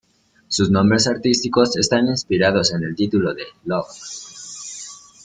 [0.47, 3.93] Sus nombres artísticos están inspirados en el título de "Love.